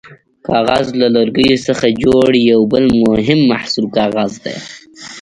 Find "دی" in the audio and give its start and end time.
4.43-4.55